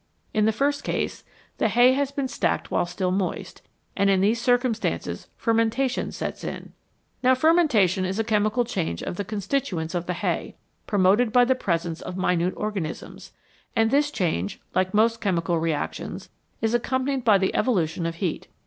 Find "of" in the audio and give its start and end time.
9.03-9.17, 9.93-10.07, 12.01-12.17, 18.07-18.15